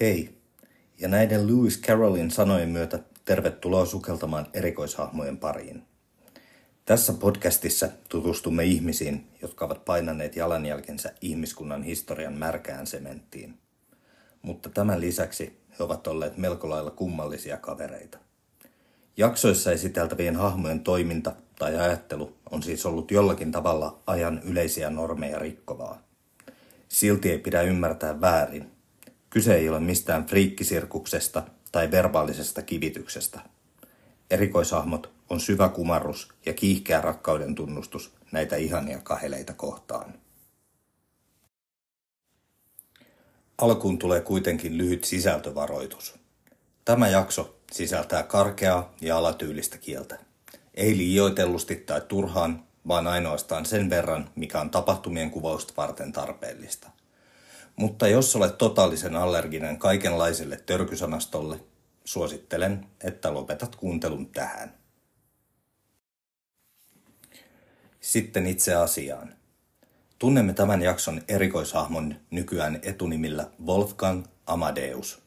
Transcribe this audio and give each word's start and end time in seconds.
Hei, 0.00 0.38
ja 0.98 1.08
näiden 1.08 1.46
Lewis 1.46 1.80
Carrollin 1.80 2.30
sanojen 2.30 2.68
myötä 2.68 2.98
tervetuloa 3.24 3.86
sukeltamaan 3.86 4.46
erikoishahmojen 4.54 5.38
pariin. 5.38 5.82
Tässä 6.84 7.12
podcastissa 7.12 7.88
tutustumme 8.08 8.64
ihmisiin, 8.64 9.26
jotka 9.42 9.64
ovat 9.64 9.84
painaneet 9.84 10.36
jalanjälkensä 10.36 11.12
ihmiskunnan 11.20 11.82
historian 11.82 12.32
märkään 12.32 12.86
sementtiin. 12.86 13.58
Mutta 14.42 14.68
tämän 14.68 15.00
lisäksi 15.00 15.60
he 15.78 15.84
ovat 15.84 16.06
olleet 16.06 16.36
melko 16.36 16.70
lailla 16.70 16.90
kummallisia 16.90 17.56
kavereita. 17.56 18.18
Jaksoissa 19.16 19.72
esiteltävien 19.72 20.36
hahmojen 20.36 20.80
toiminta 20.80 21.32
tai 21.58 21.76
ajattelu 21.76 22.36
on 22.50 22.62
siis 22.62 22.86
ollut 22.86 23.10
jollakin 23.10 23.52
tavalla 23.52 24.02
ajan 24.06 24.40
yleisiä 24.44 24.90
normeja 24.90 25.38
rikkovaa. 25.38 26.02
Silti 26.88 27.30
ei 27.30 27.38
pidä 27.38 27.62
ymmärtää 27.62 28.20
väärin. 28.20 28.75
Kyse 29.30 29.54
ei 29.54 29.68
ole 29.68 29.80
mistään 29.80 30.26
friikkisirkuksesta 30.26 31.42
tai 31.72 31.90
verbaalisesta 31.90 32.62
kivityksestä. 32.62 33.40
Erikoishahmot 34.30 35.10
on 35.30 35.40
syvä 35.40 35.68
kumarrus 35.68 36.28
ja 36.46 36.54
kiihkeä 36.54 37.00
rakkauden 37.00 37.54
tunnustus 37.54 38.12
näitä 38.32 38.56
ihania 38.56 38.98
kaheleita 38.98 39.52
kohtaan. 39.52 40.14
Alkuun 43.58 43.98
tulee 43.98 44.20
kuitenkin 44.20 44.78
lyhyt 44.78 45.04
sisältövaroitus. 45.04 46.14
Tämä 46.84 47.08
jakso 47.08 47.56
sisältää 47.72 48.22
karkeaa 48.22 48.94
ja 49.00 49.16
alatyylistä 49.16 49.78
kieltä. 49.78 50.18
Ei 50.74 50.96
liioitellusti 50.96 51.76
tai 51.76 52.00
turhaan, 52.00 52.64
vaan 52.88 53.06
ainoastaan 53.06 53.66
sen 53.66 53.90
verran, 53.90 54.30
mikä 54.34 54.60
on 54.60 54.70
tapahtumien 54.70 55.30
kuvausta 55.30 55.72
varten 55.76 56.12
tarpeellista. 56.12 56.90
Mutta 57.76 58.08
jos 58.08 58.36
olet 58.36 58.58
totaalisen 58.58 59.16
allerginen 59.16 59.78
kaikenlaiselle 59.78 60.56
törkysanastolle, 60.66 61.60
suosittelen, 62.04 62.86
että 63.04 63.34
lopetat 63.34 63.76
kuuntelun 63.76 64.26
tähän. 64.30 64.74
Sitten 68.00 68.46
itse 68.46 68.74
asiaan. 68.74 69.34
Tunnemme 70.18 70.52
tämän 70.52 70.82
jakson 70.82 71.22
erikoishahmon 71.28 72.14
nykyään 72.30 72.78
etunimillä 72.82 73.50
Wolfgang 73.66 74.24
Amadeus, 74.46 75.22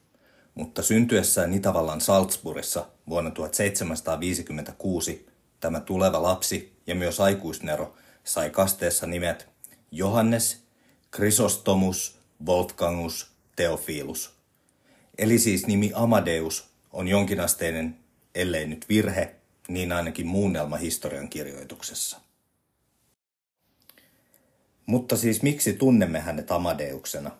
mutta 0.54 0.82
syntyessään 0.82 1.54
Itävallan 1.54 2.00
Salzburgissa 2.00 2.86
vuonna 3.08 3.30
1756 3.30 5.26
tämä 5.60 5.80
tuleva 5.80 6.22
lapsi 6.22 6.76
ja 6.86 6.94
myös 6.94 7.20
aikuisnero 7.20 7.94
sai 8.24 8.50
kasteessa 8.50 9.06
nimet 9.06 9.48
Johannes, 9.90 10.64
Chrysostomus, 11.16 12.19
Wolfgangus, 12.46 13.30
Theophilus. 13.56 14.32
Eli 15.18 15.38
siis 15.38 15.66
nimi 15.66 15.90
Amadeus 15.94 16.70
on 16.92 17.08
jonkinasteinen, 17.08 17.96
ellei 18.34 18.66
nyt 18.66 18.86
virhe, 18.88 19.34
niin 19.68 19.92
ainakin 19.92 20.26
muunnelma 20.26 20.76
historian 20.76 21.28
kirjoituksessa. 21.28 22.20
Mutta 24.86 25.16
siis 25.16 25.42
miksi 25.42 25.72
tunnemme 25.72 26.20
hänet 26.20 26.50
Amadeuksena? 26.50 27.30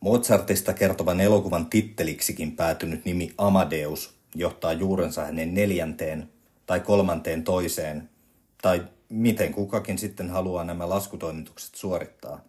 Mozartista 0.00 0.72
kertovan 0.72 1.20
elokuvan 1.20 1.66
titteliksikin 1.66 2.56
päätynyt 2.56 3.04
nimi 3.04 3.34
Amadeus 3.38 4.14
johtaa 4.34 4.72
juurensa 4.72 5.24
hänen 5.24 5.54
neljänteen 5.54 6.30
tai 6.66 6.80
kolmanteen 6.80 7.44
toiseen, 7.44 8.08
tai 8.62 8.84
miten 9.08 9.54
kukakin 9.54 9.98
sitten 9.98 10.30
haluaa 10.30 10.64
nämä 10.64 10.88
laskutoimitukset 10.88 11.74
suorittaa. 11.74 12.44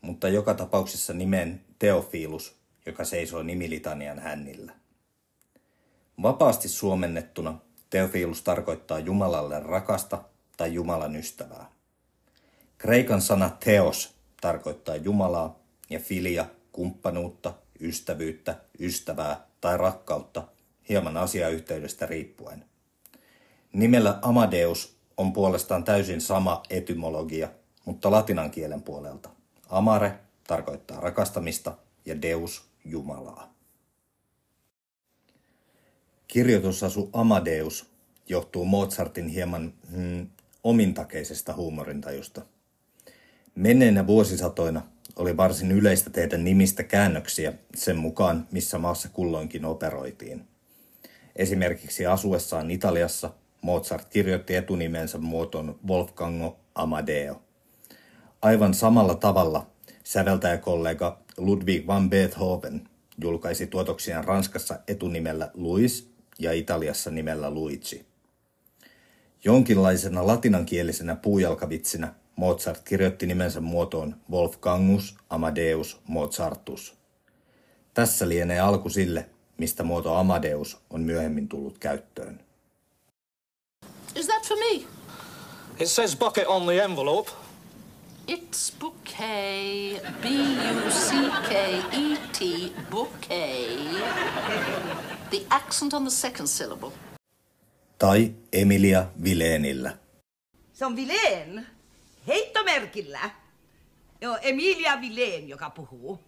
Mutta 0.00 0.28
joka 0.28 0.54
tapauksessa 0.54 1.12
nimen 1.12 1.60
Teofilus, 1.78 2.56
joka 2.86 3.04
seisoo 3.04 3.42
nimilitanian 3.42 4.18
hännillä. 4.18 4.72
Vapaasti 6.22 6.68
suomennettuna 6.68 7.58
Teofilus 7.90 8.42
tarkoittaa 8.42 8.98
Jumalalle 8.98 9.60
rakasta 9.60 10.24
tai 10.56 10.74
Jumalan 10.74 11.16
ystävää. 11.16 11.70
Kreikan 12.78 13.20
sana 13.20 13.50
teos 13.64 14.14
tarkoittaa 14.40 14.96
Jumalaa 14.96 15.58
ja 15.90 16.00
filia 16.00 16.46
kumppanuutta, 16.72 17.54
ystävyyttä, 17.80 18.56
ystävää 18.80 19.46
tai 19.60 19.76
rakkautta 19.76 20.48
hieman 20.88 21.16
asiayhteydestä 21.16 22.06
riippuen. 22.06 22.64
Nimellä 23.72 24.18
Amadeus 24.22 24.96
on 25.16 25.32
puolestaan 25.32 25.84
täysin 25.84 26.20
sama 26.20 26.62
etymologia, 26.70 27.48
mutta 27.84 28.10
latinan 28.10 28.50
kielen 28.50 28.82
puolelta. 28.82 29.35
Amare 29.68 30.12
tarkoittaa 30.46 31.00
rakastamista 31.00 31.76
ja 32.04 32.22
Deus 32.22 32.64
Jumalaa. 32.84 33.54
Kirjoitusasu 36.28 37.10
Amadeus 37.12 37.90
johtuu 38.28 38.64
Mozartin 38.64 39.28
hieman 39.28 39.74
hmm, 39.90 40.28
omintakeisesta 40.64 41.54
huumorintajusta– 41.54 42.42
Menneinä 43.56 44.06
vuosisatoina 44.06 44.82
oli 45.16 45.36
varsin 45.36 45.72
yleistä 45.72 46.10
tehdä 46.10 46.36
nimistä 46.36 46.82
käännöksiä 46.82 47.52
sen 47.74 47.96
mukaan, 47.96 48.46
missä 48.52 48.78
maassa 48.78 49.08
kulloinkin 49.08 49.64
operoitiin. 49.64 50.44
Esimerkiksi 51.36 52.06
asuessaan 52.06 52.70
Italiassa 52.70 53.30
Mozart 53.62 54.04
kirjoitti 54.08 54.54
etunimensä 54.56 55.18
muotoon 55.18 55.78
Wolfgango 55.86 56.58
Amadeo. 56.74 57.42
Aivan 58.42 58.74
samalla 58.74 59.14
tavalla 59.14 59.66
säveltäjäkollega 60.04 61.18
Ludwig 61.36 61.86
van 61.86 62.10
Beethoven 62.10 62.88
julkaisi 63.18 63.66
tuotoksiaan 63.66 64.24
Ranskassa 64.24 64.78
etunimellä 64.88 65.50
Louis 65.54 66.10
ja 66.38 66.52
Italiassa 66.52 67.10
nimellä 67.10 67.50
Luigi. 67.50 68.06
Jonkinlaisena 69.44 70.26
latinankielisenä 70.26 71.16
puujalkavitsinä 71.16 72.14
Mozart 72.36 72.82
kirjoitti 72.82 73.26
nimensä 73.26 73.60
muotoon 73.60 74.16
Wolfgangus 74.30 75.16
Amadeus 75.30 76.00
Mozartus. 76.06 76.94
Tässä 77.94 78.28
lienee 78.28 78.60
alku 78.60 78.88
sille, 78.88 79.28
mistä 79.58 79.82
muoto 79.82 80.14
Amadeus 80.14 80.78
on 80.90 81.00
myöhemmin 81.00 81.48
tullut 81.48 81.78
käyttöön. 81.78 82.40
Is 84.14 84.26
that 84.26 84.46
for 84.48 84.56
me? 84.56 84.84
It 85.80 85.88
says 85.88 86.16
bucket 86.16 86.46
on 86.46 86.62
the 86.62 86.82
envelope. 86.82 87.45
It's 88.28 88.72
bouquet. 88.80 90.02
B-U-C-K-E-T, 90.22 91.12
bouquet. 92.90 93.68
The 95.30 95.46
accent 95.50 95.94
on 95.94 96.02
the 96.02 96.10
second 96.10 96.46
syllable. 96.46 96.90
Tai 97.98 98.32
Emilia 98.52 99.06
Vilenillä. 99.22 99.96
Se 100.72 100.86
on 100.86 100.96
Vileen. 100.96 101.66
Heittomerkillä. 102.26 103.30
Joo, 104.20 104.38
Emilia 104.42 105.00
Vileen, 105.00 105.48
joka 105.48 105.70
puhuu. 105.70 106.20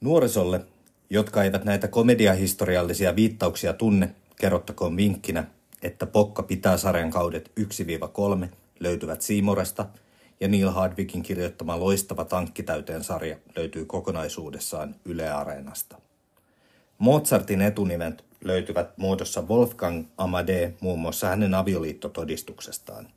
Nuorisolle, 0.00 0.60
jotka 1.10 1.44
eivät 1.44 1.64
näitä 1.64 1.88
komediahistoriallisia 1.88 3.16
viittauksia 3.16 3.72
tunne, 3.72 4.14
kerrottakoon 4.36 4.96
vinkkinä, 4.96 5.44
että 5.82 6.06
Pokka 6.06 6.42
pitää 6.42 6.76
sarjan 6.76 7.10
kaudet 7.10 7.52
1-3 8.44 8.48
löytyvät 8.80 9.22
Siimoresta 9.22 9.86
ja 10.40 10.48
Neil 10.48 10.70
Hardwickin 10.70 11.22
kirjoittama 11.22 11.80
loistava 11.80 12.24
tankkitäyteen 12.24 13.04
sarja 13.04 13.36
löytyy 13.56 13.84
kokonaisuudessaan 13.84 14.94
Yle 15.04 15.30
Areenasta. 15.30 15.96
Mozartin 16.98 17.62
etunimet 17.62 18.24
löytyvät 18.44 18.98
muodossa 18.98 19.42
Wolfgang 19.42 20.06
Amade 20.18 20.74
muun 20.80 20.98
muassa 20.98 21.28
hänen 21.28 21.54
avioliittotodistuksestaan– 21.54 23.08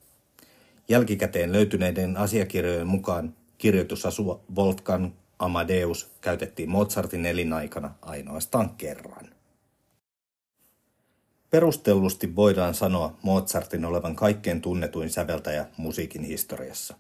Jälkikäteen 0.90 1.52
löytyneiden 1.52 2.18
asiakirjojen 2.18 2.88
mukaan 2.88 3.36
kirjoitusasua 3.58 4.42
Wolfgang 4.56 5.12
Amadeus 5.40 6.12
käytettiin 6.22 6.70
Mozartin 6.70 7.26
elinaikana 7.26 7.96
ainoastaan 8.02 8.70
kerran. 8.70 9.30
Perustellusti 11.50 12.36
voidaan 12.36 12.74
sanoa 12.74 13.18
Mozartin 13.22 13.86
olevan 13.86 14.16
kaikkein 14.16 14.62
tunnetuin 14.62 15.10
säveltäjä 15.10 15.66
musiikin 15.78 16.24
historiassa. 16.24 16.98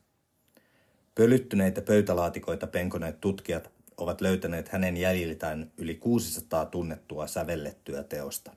Pölyttyneitä 1.18 1.81
pöytälaatikoita 1.81 2.68
penkoneet 2.68 3.22
tutkijat 3.22 3.72
ovat 3.98 4.22
löytäneet 4.22 4.69
hänen 4.69 4.98
jäljiltään 4.98 5.72
yli 5.78 5.96
600 5.96 6.66
tunnettua 6.66 7.28
sävellettyä 7.28 8.04
teosta. 8.04 8.52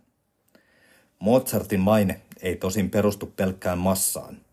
Mozartin 1.19 1.81
maine 1.81 2.21
ei 2.43 2.57
tosin 2.57 2.91
perustu 2.91 3.27
pelkkään 3.27 3.79
massaan– 3.79 4.37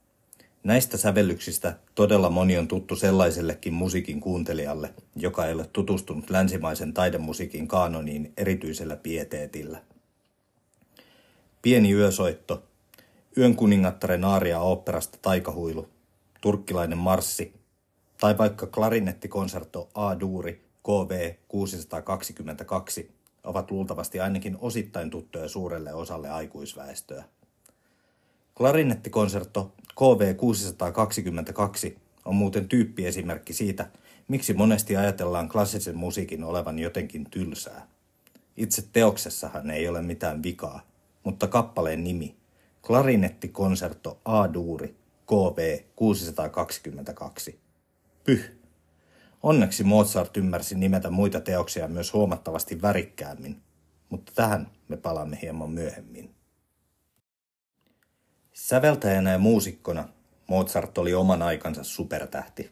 Näistä 0.67 0.97
sävellyksistä 0.97 1.75
todella 1.95 2.29
moni 2.29 2.57
on 2.57 2.67
tuttu 2.67 2.95
sellaisellekin 2.95 3.73
musiikin 3.73 4.19
kuuntelijalle, 4.19 4.93
joka 5.15 5.45
ei 5.45 5.53
ole 5.53 5.69
tutustunut 5.73 6.29
länsimaisen 6.29 6.93
taidemusiikin 6.93 7.67
kaanoniin 7.67 8.33
erityisellä 8.37 8.95
pieteetillä. 8.95 9.81
Pieni 11.61 11.91
yösoitto, 11.91 12.63
Yön 13.37 13.55
kuningattaren 13.55 14.23
aaria 14.23 14.59
oopperasta 14.59 15.17
Taikahuilu, 15.21 15.89
Turkkilainen 16.41 16.97
marssi 16.97 17.53
tai 18.19 18.37
vaikka 18.37 18.67
klarinettikonsertto 18.67 19.89
A-duuri 19.93 20.67
KV 20.83 21.33
622 21.47 23.11
ovat 23.43 23.71
luultavasti 23.71 24.19
ainakin 24.19 24.57
osittain 24.61 25.09
tuttuja 25.09 25.47
suurelle 25.47 25.93
osalle 25.93 26.29
aikuisväestöä. 26.29 27.23
Klarinettikonsertto 28.57 29.73
KV 29.95 30.35
622 30.35 31.97
on 32.25 32.35
muuten 32.35 32.67
tyyppiesimerkki 32.67 33.53
siitä, 33.53 33.89
miksi 34.27 34.53
monesti 34.53 34.97
ajatellaan 34.97 35.49
klassisen 35.49 35.97
musiikin 35.97 36.43
olevan 36.43 36.79
jotenkin 36.79 37.29
tylsää. 37.29 37.87
Itse 38.57 38.83
teoksessahan 38.93 39.71
ei 39.71 39.87
ole 39.87 40.01
mitään 40.01 40.43
vikaa, 40.43 40.81
mutta 41.23 41.47
kappaleen 41.47 42.03
nimi, 42.03 42.35
klarinettikonsertto 42.87 44.19
A-duuri 44.25 44.95
KV 45.25 45.79
622. 45.95 47.66
Pyh. 48.27 48.51
Onneksi 49.43 49.83
Mozart 49.83 50.37
ymmärsi 50.37 50.75
nimetä 50.75 51.09
muita 51.09 51.41
teoksia 51.41 51.87
myös 51.87 52.13
huomattavasti 52.13 52.81
värikkäämmin, 52.81 53.61
mutta 54.09 54.31
tähän 54.35 54.67
me 54.87 54.97
palaamme 54.97 55.39
hieman 55.41 55.69
myöhemmin. 55.69 56.35
Säveltäjänä 58.53 59.31
ja 59.31 59.37
muusikkona 59.37 60.09
Mozart 60.47 60.97
oli 60.97 61.13
oman 61.13 61.41
aikansa 61.41 61.83
supertähti. 61.83 62.71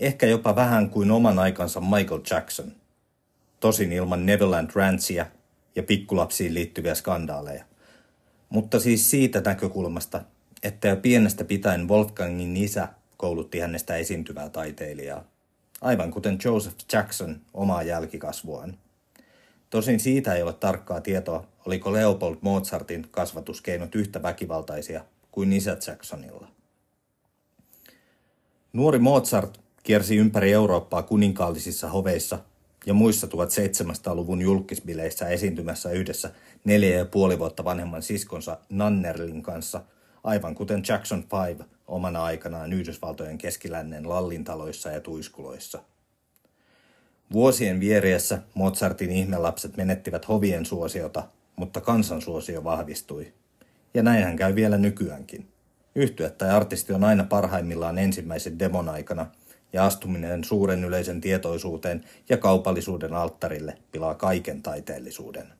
Ehkä 0.00 0.26
jopa 0.26 0.56
vähän 0.56 0.90
kuin 0.90 1.10
oman 1.10 1.38
aikansa 1.38 1.80
Michael 1.80 2.20
Jackson. 2.30 2.72
Tosin 3.60 3.92
ilman 3.92 4.26
Neverland 4.26 4.70
Rantsia 4.74 5.26
ja 5.76 5.82
pikkulapsiin 5.82 6.54
liittyviä 6.54 6.94
skandaaleja. 6.94 7.64
Mutta 8.48 8.80
siis 8.80 9.10
siitä 9.10 9.40
näkökulmasta, 9.40 10.22
että 10.62 10.88
jo 10.88 10.96
pienestä 10.96 11.44
pitäen 11.44 11.88
Wolfgangin 11.88 12.56
isä 12.56 12.88
koulutti 13.16 13.58
hänestä 13.58 13.96
esiintyvää 13.96 14.48
taiteilijaa. 14.48 15.24
Aivan 15.80 16.10
kuten 16.10 16.38
Joseph 16.44 16.76
Jackson 16.92 17.40
omaa 17.54 17.82
jälkikasvuaan. 17.82 18.78
Tosin 19.70 20.00
siitä 20.00 20.34
ei 20.34 20.42
ole 20.42 20.52
tarkkaa 20.52 21.00
tietoa, 21.00 21.44
oliko 21.66 21.92
Leopold 21.92 22.36
Mozartin 22.40 23.06
kasvatuskeinot 23.10 23.94
yhtä 23.94 24.22
väkivaltaisia 24.22 25.04
kuin 25.32 25.52
isä 25.52 25.76
Jacksonilla. 25.86 26.48
Nuori 28.72 28.98
Mozart 28.98 29.60
kiersi 29.82 30.16
ympäri 30.16 30.52
Eurooppaa 30.52 31.02
kuninkaallisissa 31.02 31.88
hoveissa 31.88 32.38
ja 32.86 32.94
muissa 32.94 33.26
1700-luvun 33.26 34.42
julkisbileissä 34.42 35.28
esiintymässä 35.28 35.90
yhdessä 35.90 36.30
neljä 36.64 36.98
ja 36.98 37.04
puoli 37.04 37.38
vuotta 37.38 37.64
vanhemman 37.64 38.02
siskonsa 38.02 38.58
Nannerlin 38.70 39.42
kanssa, 39.42 39.80
aivan 40.24 40.54
kuten 40.54 40.82
Jackson 40.88 41.24
5 41.48 41.64
omana 41.86 42.24
aikanaan 42.24 42.72
Yhdysvaltojen 42.72 43.38
keskilännen 43.38 44.08
lallintaloissa 44.08 44.90
ja 44.90 45.00
tuiskuloissa. 45.00 45.82
Vuosien 47.32 47.80
vieriessä 47.80 48.42
Mozartin 48.54 49.10
ihmelapset 49.10 49.76
menettivät 49.76 50.28
hovien 50.28 50.66
suosiota, 50.66 51.28
mutta 51.56 51.80
kansan 51.80 52.22
suosio 52.22 52.64
vahvistui. 52.64 53.32
Ja 53.94 54.02
näinhän 54.02 54.36
käy 54.36 54.54
vielä 54.54 54.78
nykyäänkin. 54.78 55.48
Yhtyä 55.94 56.30
tai 56.30 56.50
artisti 56.50 56.92
on 56.92 57.04
aina 57.04 57.24
parhaimmillaan 57.24 57.98
ensimmäisen 57.98 58.58
demon 58.58 58.88
aikana, 58.88 59.26
ja 59.72 59.84
astuminen 59.84 60.44
suuren 60.44 60.84
yleisen 60.84 61.20
tietoisuuteen 61.20 62.04
ja 62.28 62.36
kaupallisuuden 62.36 63.14
alttarille 63.14 63.78
pilaa 63.92 64.14
kaiken 64.14 64.62
taiteellisuuden. 64.62 65.52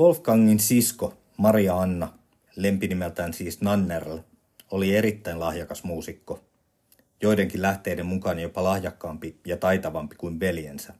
Wolfgangin 0.00 0.58
sisko 0.58 1.14
Maria 1.36 1.78
Anna, 1.78 2.12
lempinimeltään 2.56 3.32
siis 3.32 3.60
Nannerl, 3.60 4.18
oli 4.70 4.96
erittäin 4.96 5.40
lahjakas 5.40 5.84
muusikko, 5.84 6.44
joidenkin 7.22 7.62
lähteiden 7.62 8.06
mukaan 8.06 8.38
jopa 8.38 8.64
lahjakkaampi 8.64 9.40
ja 9.46 9.56
taitavampi 9.56 10.16
kuin 10.16 10.40
veljensä. 10.40 10.94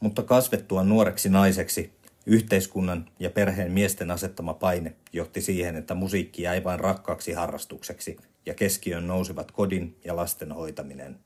Mutta 0.00 0.22
kasvettua 0.22 0.84
nuoreksi 0.84 1.28
naiseksi 1.28 1.96
Yhteiskunnan 2.26 3.06
ja 3.18 3.30
perheen 3.30 3.72
miesten 3.72 4.10
asettama 4.10 4.54
paine 4.54 4.94
johti 5.12 5.40
siihen, 5.40 5.76
että 5.76 5.94
musiikki 5.94 6.42
jäi 6.42 6.64
vain 6.64 6.80
rakkaaksi 6.80 7.32
harrastukseksi 7.32 8.16
ja 8.46 8.54
keskiön 8.54 9.06
nousivat 9.06 9.50
kodin 9.50 9.96
ja 10.04 10.16
lasten 10.16 10.52
hoitaminen. 10.52 11.18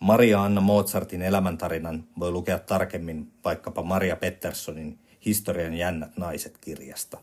Maria 0.00 0.42
Anna 0.42 0.60
Mozartin 0.60 1.22
elämäntarinan 1.22 2.04
voi 2.18 2.30
lukea 2.30 2.58
tarkemmin 2.58 3.32
vaikkapa 3.44 3.82
Maria 3.82 4.16
Petterssonin 4.16 4.98
Historian 5.26 5.74
jännät 5.74 6.16
naiset 6.16 6.58
kirjasta. 6.58 7.18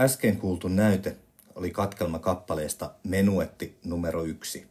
Äsken 0.00 0.36
kuultu 0.36 0.68
näyte 0.68 1.16
oli 1.54 1.70
katkelma 1.70 2.18
kappaleesta 2.18 2.94
Menuetti 3.04 3.78
numero 3.84 4.24
yksi. 4.24 4.66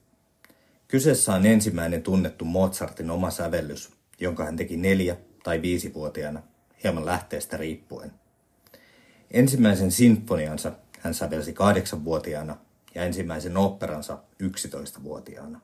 Kyseessä 0.88 1.34
on 1.34 1.46
ensimmäinen 1.46 2.04
tunnettu 2.04 2.46
Mozartin 2.46 3.12
oma 3.12 3.32
sävellys, 3.32 3.94
jonka 4.20 4.44
hän 4.46 4.56
teki 4.56 4.78
neljä- 4.78 5.18
tai 5.44 5.62
viisivuotiaana, 5.62 6.42
hieman 6.84 7.06
lähteestä 7.06 7.58
riippuen. 7.58 8.12
Ensimmäisen 9.32 9.92
sinfoniansa 9.92 10.72
hän 11.00 11.14
sävelsi 11.14 11.54
kahdeksanvuotiaana 11.54 12.58
ja 12.96 13.04
ensimmäisen 13.04 13.58
oopperansa 13.58 14.18
yksitoistavuotiaana. 14.40 15.62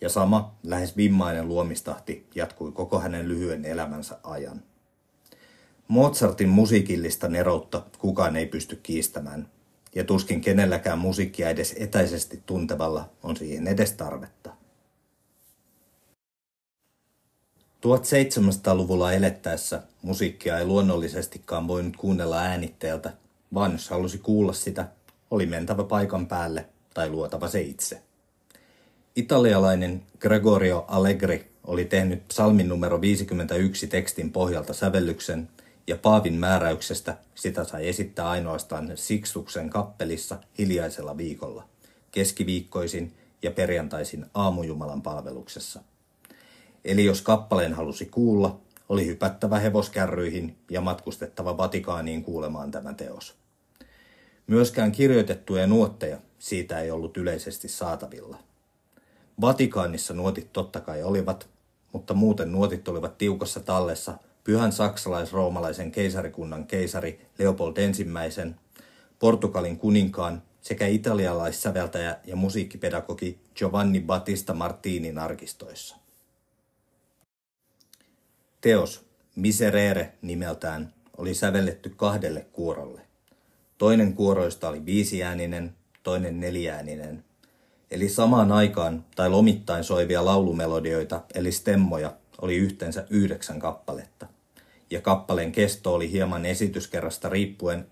Ja 0.00 0.08
sama, 0.08 0.54
lähes 0.62 0.96
vimmainen 0.96 1.48
luomistahti 1.48 2.26
jatkui 2.34 2.72
koko 2.72 3.00
hänen 3.00 3.28
lyhyen 3.28 3.64
elämänsä 3.64 4.18
ajan. 4.22 4.62
Mozartin 5.88 6.48
musiikillista 6.48 7.28
neroutta 7.28 7.82
kukaan 7.98 8.36
ei 8.36 8.46
pysty 8.46 8.76
kiistämään, 8.82 9.48
ja 9.94 10.04
tuskin 10.04 10.40
kenelläkään 10.40 10.98
musiikkia 10.98 11.50
edes 11.50 11.74
etäisesti 11.78 12.42
tuntevalla 12.46 13.10
on 13.22 13.36
siihen 13.36 13.66
edes 13.66 13.92
tarvetta. 13.92 14.37
1700-luvulla 17.86 19.12
elettäessä 19.12 19.82
musiikkia 20.02 20.58
ei 20.58 20.64
luonnollisestikaan 20.64 21.68
voinut 21.68 21.96
kuunnella 21.96 22.38
äänitteeltä, 22.38 23.12
vaan 23.54 23.72
jos 23.72 23.90
halusi 23.90 24.18
kuulla 24.18 24.52
sitä, 24.52 24.88
oli 25.30 25.46
mentävä 25.46 25.84
paikan 25.84 26.26
päälle 26.26 26.66
tai 26.94 27.10
luotava 27.10 27.48
se 27.48 27.60
itse. 27.60 28.02
Italialainen 29.16 30.02
Gregorio 30.18 30.84
Allegri 30.88 31.52
oli 31.64 31.84
tehnyt 31.84 32.28
psalmin 32.28 32.68
numero 32.68 33.00
51 33.00 33.86
tekstin 33.86 34.32
pohjalta 34.32 34.72
sävellyksen, 34.72 35.48
ja 35.86 35.96
Paavin 35.96 36.34
määräyksestä 36.34 37.16
sitä 37.34 37.64
sai 37.64 37.88
esittää 37.88 38.28
ainoastaan 38.28 38.92
Siksuksen 38.94 39.70
kappelissa 39.70 40.38
hiljaisella 40.58 41.16
viikolla, 41.16 41.68
keskiviikkoisin 42.10 43.12
ja 43.42 43.50
perjantaisin 43.50 44.26
aamujumalan 44.34 45.02
palveluksessa. 45.02 45.82
Eli 46.84 47.04
jos 47.04 47.22
kappaleen 47.22 47.74
halusi 47.74 48.06
kuulla, 48.06 48.60
oli 48.88 49.06
hypättävä 49.06 49.58
hevoskärryihin 49.58 50.56
ja 50.70 50.80
matkustettava 50.80 51.56
Vatikaaniin 51.56 52.22
kuulemaan 52.22 52.70
tämä 52.70 52.94
teos. 52.94 53.34
Myöskään 54.46 54.92
kirjoitettuja 54.92 55.66
nuotteja 55.66 56.18
siitä 56.38 56.80
ei 56.80 56.90
ollut 56.90 57.16
yleisesti 57.16 57.68
saatavilla. 57.68 58.38
Vatikaanissa 59.40 60.14
nuotit 60.14 60.52
totta 60.52 60.80
kai 60.80 61.02
olivat, 61.02 61.48
mutta 61.92 62.14
muuten 62.14 62.52
nuotit 62.52 62.88
olivat 62.88 63.18
tiukassa 63.18 63.60
tallessa 63.60 64.18
pyhän 64.44 64.72
saksalais-roomalaisen 64.72 65.90
keisarikunnan 65.90 66.66
keisari 66.66 67.26
Leopold 67.38 67.76
I, 67.76 68.54
Portugalin 69.18 69.78
kuninkaan 69.78 70.42
sekä 70.60 70.86
italialaissäveltäjä 70.86 72.16
ja 72.24 72.36
musiikkipedagogi 72.36 73.38
Giovanni 73.56 74.00
Battista 74.00 74.54
Martinin 74.54 75.18
arkistoissa. 75.18 75.96
Teos 78.60 79.08
Miserere 79.36 80.12
nimeltään 80.22 80.92
oli 81.16 81.34
sävelletty 81.34 81.92
kahdelle 81.96 82.46
kuorolle. 82.52 83.00
Toinen 83.78 84.14
kuoroista 84.14 84.68
oli 84.68 84.86
viisiääninen, 84.86 85.74
toinen 86.02 86.40
neljääninen. 86.40 87.24
Eli 87.90 88.08
samaan 88.08 88.52
aikaan 88.52 89.04
tai 89.16 89.30
lomittain 89.30 89.84
soivia 89.84 90.24
laulumelodioita 90.24 91.22
eli 91.34 91.52
stemmoja 91.52 92.16
oli 92.42 92.56
yhteensä 92.56 93.06
yhdeksän 93.10 93.60
kappaletta 93.60 94.26
ja 94.90 95.00
kappaleen 95.00 95.52
kesto 95.52 95.94
oli 95.94 96.10
hieman 96.10 96.46
esityskerrasta 96.46 97.28
riippuen 97.28 97.86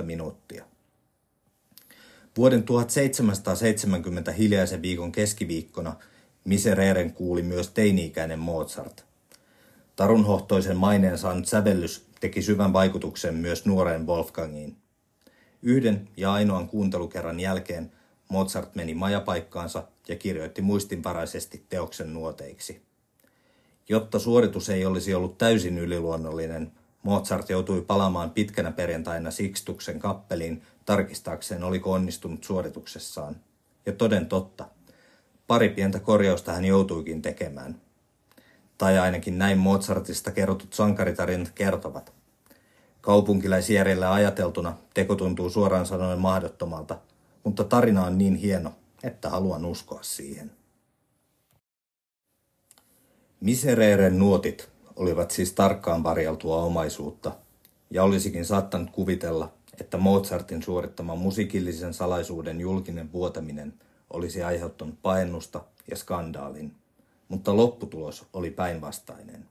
12-14 0.00 0.02
minuuttia. 0.02 0.64
Vuoden 2.36 2.62
1770 2.62 4.32
hiljaisen 4.32 4.82
viikon 4.82 5.12
keskiviikkona 5.12 5.96
Misereren 6.44 7.12
kuuli 7.12 7.42
myös 7.42 7.68
teini-ikäinen 7.68 8.38
Mozart. 8.38 9.04
Tarunhohtoisen 9.96 10.76
maineen 10.76 11.18
saanut 11.18 11.46
sävellys 11.46 12.06
teki 12.20 12.42
syvän 12.42 12.72
vaikutuksen 12.72 13.34
myös 13.34 13.66
nuoreen 13.66 14.06
Wolfgangiin. 14.06 14.76
Yhden 15.62 16.08
ja 16.16 16.32
ainoan 16.32 16.68
kuuntelukerran 16.68 17.40
jälkeen 17.40 17.92
Mozart 18.28 18.74
meni 18.74 18.94
majapaikkaansa 18.94 19.82
ja 20.08 20.16
kirjoitti 20.16 20.62
muistinvaraisesti 20.62 21.64
teoksen 21.68 22.14
nuoteiksi. 22.14 22.82
Jotta 23.88 24.18
suoritus 24.18 24.68
ei 24.68 24.86
olisi 24.86 25.14
ollut 25.14 25.38
täysin 25.38 25.78
yliluonnollinen, 25.78 26.72
Mozart 27.02 27.50
joutui 27.50 27.82
palaamaan 27.82 28.30
pitkänä 28.30 28.72
perjantaina 28.72 29.30
Sixtuksen 29.30 29.98
kappeliin 29.98 30.62
tarkistaakseen, 30.84 31.64
oliko 31.64 31.92
onnistunut 31.92 32.44
suorituksessaan. 32.44 33.36
Ja 33.86 33.92
toden 33.92 34.26
totta, 34.26 34.68
pari 35.52 35.68
pientä 35.68 36.00
korjausta 36.00 36.52
hän 36.52 36.64
joutuikin 36.64 37.22
tekemään. 37.22 37.80
Tai 38.78 38.98
ainakin 38.98 39.38
näin 39.38 39.58
Mozartista 39.58 40.30
kerrotut 40.30 40.72
sankaritarinat 40.72 41.50
kertovat. 41.50 42.12
Kaupunkilaisjärjellä 43.00 44.12
ajateltuna 44.12 44.76
teko 44.94 45.14
tuntuu 45.14 45.50
suoraan 45.50 45.86
sanoen 45.86 46.18
mahdottomalta, 46.18 46.98
mutta 47.44 47.64
tarina 47.64 48.04
on 48.04 48.18
niin 48.18 48.34
hieno, 48.34 48.72
että 49.02 49.30
haluan 49.30 49.64
uskoa 49.64 50.02
siihen. 50.02 50.50
Misereeren 53.40 54.18
nuotit 54.18 54.68
olivat 54.96 55.30
siis 55.30 55.52
tarkkaan 55.52 56.02
varjeltua 56.02 56.62
omaisuutta, 56.62 57.32
ja 57.90 58.02
olisikin 58.02 58.44
saattanut 58.44 58.90
kuvitella, 58.90 59.52
että 59.80 59.98
Mozartin 59.98 60.62
suorittama 60.62 61.16
musiikillisen 61.16 61.94
salaisuuden 61.94 62.60
julkinen 62.60 63.12
vuotaminen 63.12 63.74
olisi 64.12 64.42
aiheuttanut 64.42 65.02
pahennusta 65.02 65.64
ja 65.90 65.96
skandaalin, 65.96 66.74
mutta 67.28 67.56
lopputulos 67.56 68.26
oli 68.32 68.50
päinvastainen. 68.50 69.46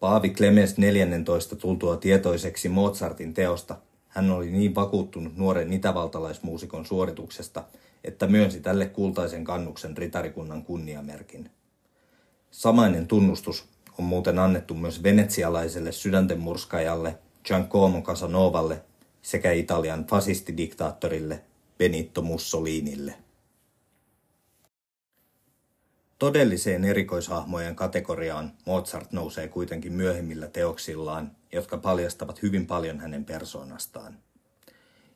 Paavi 0.00 0.30
Clemens 0.30 0.78
14 0.78 1.56
tultua 1.56 1.96
tietoiseksi 1.96 2.68
Mozartin 2.68 3.34
teosta, 3.34 3.76
hän 4.08 4.30
oli 4.30 4.50
niin 4.50 4.74
vakuuttunut 4.74 5.36
nuoren 5.36 5.72
itävaltalaismuusikon 5.72 6.86
suorituksesta, 6.86 7.64
että 8.04 8.26
myönsi 8.26 8.60
tälle 8.60 8.86
kultaisen 8.86 9.44
kannuksen 9.44 9.96
ritarikunnan 9.96 10.62
kunniamerkin. 10.62 11.50
Samainen 12.50 13.06
tunnustus 13.06 13.68
on 13.98 14.04
muuten 14.04 14.38
annettu 14.38 14.74
myös 14.74 15.02
venetsialaiselle 15.02 15.92
sydäntenmurskajalle 15.92 17.18
Giancomo 17.44 18.02
Casanovalle 18.02 18.82
sekä 19.22 19.52
Italian 19.52 20.06
fasistidiktaattorille 20.06 21.44
Benito 21.78 22.22
Mussolinille. 22.22 23.14
Todelliseen 26.20 26.84
erikoishahmojen 26.84 27.76
kategoriaan 27.76 28.52
Mozart 28.66 29.12
nousee 29.12 29.48
kuitenkin 29.48 29.92
myöhemmillä 29.92 30.46
teoksillaan, 30.46 31.30
jotka 31.52 31.78
paljastavat 31.78 32.42
hyvin 32.42 32.66
paljon 32.66 33.00
hänen 33.00 33.24
persoonastaan. 33.24 34.18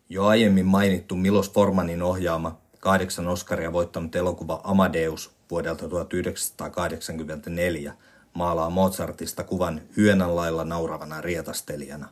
Jo 0.09 0.27
aiemmin 0.27 0.67
mainittu 0.67 1.17
Milos 1.17 1.53
Formanin 1.53 2.03
ohjaama 2.03 2.61
kahdeksan 2.81 3.29
Oscaria 3.29 3.73
voittanut 3.73 4.17
elokuva 4.17 4.61
Amadeus 4.65 5.33
vuodelta 5.51 5.89
1984 5.89 7.95
maalaa 8.35 8.71
Mozartista 8.71 9.45
kuvan 9.45 9.81
hyönän 9.97 10.37
lailla 10.37 10.65
nauravana 10.65 11.21
rietastelijana. 11.21 12.09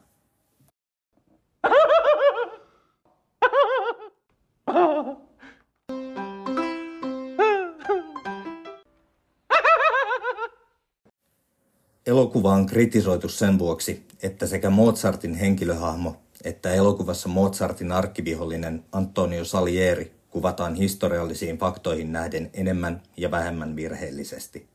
Elokuva 12.12 12.52
on 12.52 12.66
kritisoitu 12.66 13.28
sen 13.28 13.59
vuoksi, 13.59 14.07
että 14.23 14.47
sekä 14.47 14.71
Mozartin 14.71 15.35
henkilöhahmo 15.35 16.16
että 16.45 16.75
elokuvassa 16.75 17.28
Mozartin 17.28 17.92
arkkivihollinen 17.92 18.85
Antonio 18.92 19.45
Salieri 19.45 20.12
kuvataan 20.31 20.75
historiallisiin 20.75 21.59
faktoihin 21.59 22.12
nähden 22.12 22.50
enemmän 22.54 23.02
ja 23.16 23.31
vähemmän 23.31 23.76
virheellisesti. 23.76 24.66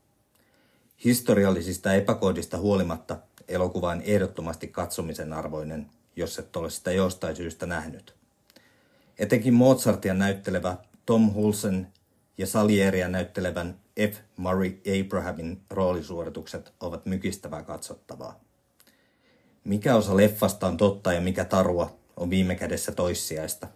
Historiallisista 1.04 1.94
epäkohdista 1.94 2.58
huolimatta 2.58 3.16
elokuva 3.48 3.90
on 3.90 4.02
ehdottomasti 4.02 4.66
katsomisen 4.66 5.32
arvoinen, 5.32 5.86
jos 6.16 6.38
et 6.38 6.56
ole 6.56 6.70
sitä 6.70 6.92
jostain 6.92 7.36
syystä 7.36 7.66
nähnyt. 7.66 8.14
Etenkin 9.18 9.54
Mozartia 9.54 10.14
näyttelevä 10.14 10.76
Tom 11.06 11.34
Hulsen 11.34 11.88
ja 12.38 12.46
Salieria 12.46 13.08
näyttelevän 13.08 13.80
F. 14.10 14.16
Murray 14.36 14.72
Abrahamin 15.04 15.60
roolisuoritukset 15.70 16.72
ovat 16.80 17.06
mykistävää 17.06 17.62
katsottavaa. 17.62 18.40
Mikä 19.64 19.96
osa 19.96 20.16
leffasta 20.16 20.66
on 20.66 20.76
totta 20.76 21.12
ja 21.12 21.20
mikä 21.20 21.44
tarua 21.44 21.98
on 22.16 22.30
viime 22.30 22.54
kädessä 22.54 22.92
toissijaista. 22.92 23.68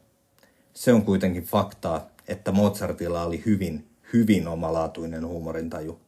Se 0.75 0.92
on 0.92 1.02
kuitenkin 1.02 1.45
faktaa, 1.45 2.11
että 2.28 2.52
Mozartilla 2.52 3.23
oli 3.23 3.42
hyvin, 3.47 3.88
hyvin 4.12 4.49
omalaatuinen 4.49 5.26
huumorintaju. 5.26 6.00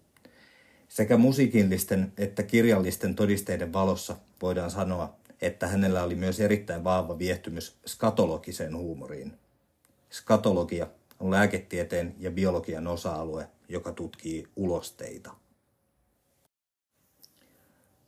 Sekä 0.88 1.16
musiikillisten 1.16 2.12
että 2.18 2.42
kirjallisten 2.42 3.14
todisteiden 3.14 3.72
valossa 3.72 4.16
voidaan 4.42 4.70
sanoa, 4.70 5.16
että 5.42 5.66
hänellä 5.66 6.02
oli 6.02 6.14
myös 6.14 6.40
erittäin 6.40 6.84
vahva 6.84 7.18
viehtymys 7.18 7.76
skatologiseen 7.86 8.76
huumoriin. 8.76 9.32
Skatologia 10.10 10.86
on 11.20 11.30
lääketieteen 11.30 12.14
ja 12.18 12.30
biologian 12.30 12.86
osa-alue, 12.86 13.48
joka 13.68 13.92
tutkii 13.92 14.48
ulosteita. 14.56 15.34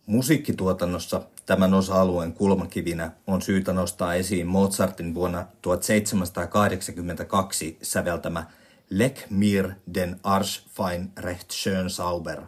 Musiikkituotannossa 0.06 1.22
tämän 1.46 1.74
osa-alueen 1.74 2.32
kulmakivinä 2.32 3.10
on 3.26 3.42
syytä 3.42 3.72
nostaa 3.72 4.14
esiin 4.14 4.46
Mozartin 4.46 5.14
vuonna 5.14 5.46
1782 5.62 7.78
säveltämä 7.82 8.46
Leck 8.90 9.30
mir 9.30 9.70
den 9.94 10.20
Arsch 10.22 10.66
fein 10.68 11.12
recht 11.18 11.50
schön 11.50 11.90
sauber, 11.90 12.42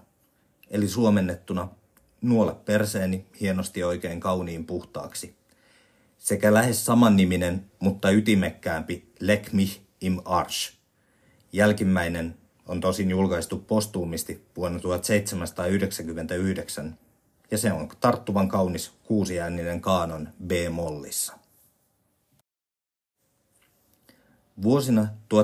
eli 0.70 0.88
suomennettuna 0.88 1.68
Nuole 2.20 2.54
perseeni 2.54 3.26
hienosti 3.40 3.84
oikein 3.84 4.20
kauniin 4.20 4.66
puhtaaksi, 4.66 5.36
sekä 6.18 6.54
lähes 6.54 6.86
samanniminen, 6.86 7.70
mutta 7.78 8.10
ytimekkäämpi 8.10 9.12
Leck 9.20 9.52
mich 9.52 9.80
im 10.00 10.22
Arsch. 10.24 10.72
Jälkimmäinen 11.52 12.34
on 12.66 12.80
tosin 12.80 13.10
julkaistu 13.10 13.58
postuumisti 13.58 14.44
vuonna 14.56 14.78
1799, 14.78 16.98
ja 17.50 17.58
se 17.58 17.72
on 17.72 17.88
tarttuvan 18.00 18.48
kaunis 18.48 18.92
kuusiääninen 19.04 19.80
kaanon 19.80 20.28
B-mollissa. 20.46 21.38
Vuosina 24.62 25.08
1786-1787 25.34 25.36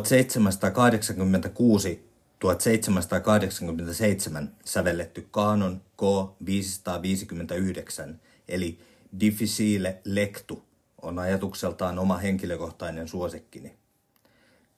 sävelletty 4.64 5.28
kaanon 5.30 5.80
K559 6.02 8.14
eli 8.49 8.78
Difficile 9.20 10.00
Lectu 10.04 10.64
on 11.02 11.18
ajatukseltaan 11.18 11.99
oma 11.99 12.16
henkilökohtainen 12.16 13.08
suosikkini. 13.08 13.83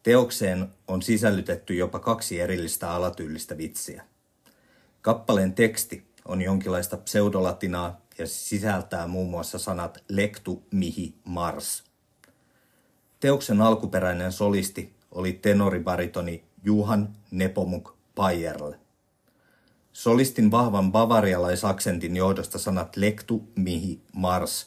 Teokseen 0.06 0.68
on 0.88 1.02
sisällytetty 1.02 1.74
jopa 1.74 1.98
kaksi 1.98 2.40
erillistä 2.40 2.90
alatyylistä 2.90 3.56
vitsiä. 3.56 4.04
Kappaleen 5.02 5.54
teksti 5.54 6.06
on 6.24 6.42
jonkinlaista 6.42 6.96
pseudolatinaa 6.96 8.00
ja 8.18 8.26
sisältää 8.26 9.06
muun 9.06 9.30
muassa 9.30 9.58
sanat 9.58 10.04
lectu 10.08 10.62
mihi 10.72 11.14
mars. 11.24 11.84
Teoksen 13.20 13.60
alkuperäinen 13.60 14.32
solisti 14.32 14.94
oli 15.10 15.32
tenoribaritoni 15.32 16.44
Juhan 16.64 17.08
Nepomuk 17.30 17.94
Pajerl. 18.14 18.72
Solistin 19.92 20.50
vahvan 20.50 20.92
bavarialaisaksentin 20.92 22.16
johdosta 22.16 22.58
sanat 22.58 22.96
lektu, 22.96 23.48
mihi, 23.56 24.00
mars 24.12 24.66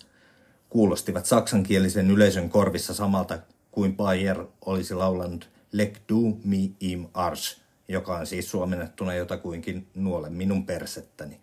kuulostivat 0.69 1.25
saksankielisen 1.25 2.11
yleisön 2.11 2.49
korvissa 2.49 2.93
samalta 2.93 3.37
kuin 3.71 3.95
Bayer 3.95 4.45
olisi 4.65 4.93
laulanut 4.93 5.49
Lek 5.71 5.99
du 6.09 6.39
mi 6.43 6.75
im 6.79 7.07
ars, 7.13 7.61
joka 7.87 8.17
on 8.17 8.27
siis 8.27 8.51
suomennettuna 8.51 9.13
jotakuinkin 9.13 9.87
nuole 9.95 10.29
minun 10.29 10.65
persettäni. 10.65 11.39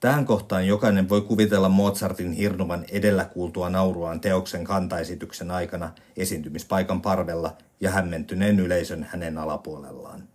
Tähän 0.00 0.24
kohtaan 0.24 0.66
jokainen 0.66 1.08
voi 1.08 1.20
kuvitella 1.20 1.68
Mozartin 1.68 2.32
hirnuvan 2.32 2.84
edellä 2.90 3.24
kuultua 3.24 3.70
nauruaan 3.70 4.20
teoksen 4.20 4.64
kantaesityksen 4.64 5.50
aikana 5.50 5.92
esiintymispaikan 6.16 7.02
parvella 7.02 7.56
ja 7.80 7.90
hämmentyneen 7.90 8.60
yleisön 8.60 9.06
hänen 9.10 9.38
alapuolellaan. 9.38 10.28